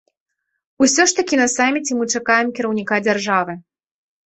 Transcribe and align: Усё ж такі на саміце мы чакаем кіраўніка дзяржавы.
Усё 0.83 1.05
ж 1.11 1.15
такі 1.19 1.35
на 1.41 1.47
саміце 1.57 1.93
мы 2.01 2.09
чакаем 2.15 2.51
кіраўніка 2.59 2.95
дзяржавы. 3.07 3.59